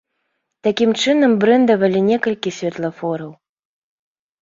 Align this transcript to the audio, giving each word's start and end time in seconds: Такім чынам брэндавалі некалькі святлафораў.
Такім 0.67 0.91
чынам 1.03 1.31
брэндавалі 1.45 1.99
некалькі 2.09 2.57
святлафораў. 2.59 3.31